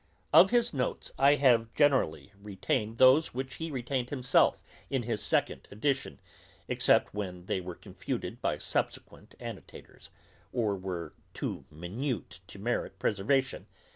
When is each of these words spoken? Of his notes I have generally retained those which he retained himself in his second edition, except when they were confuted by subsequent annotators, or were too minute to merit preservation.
Of 0.33 0.49
his 0.49 0.73
notes 0.73 1.11
I 1.19 1.35
have 1.35 1.71
generally 1.75 2.33
retained 2.41 2.97
those 2.97 3.35
which 3.35 3.53
he 3.57 3.69
retained 3.69 4.09
himself 4.09 4.63
in 4.89 5.03
his 5.03 5.21
second 5.21 5.67
edition, 5.69 6.19
except 6.67 7.13
when 7.13 7.45
they 7.45 7.61
were 7.61 7.75
confuted 7.75 8.41
by 8.41 8.57
subsequent 8.57 9.35
annotators, 9.39 10.09
or 10.51 10.75
were 10.75 11.13
too 11.35 11.65
minute 11.69 12.39
to 12.47 12.57
merit 12.57 12.97
preservation. 12.97 13.67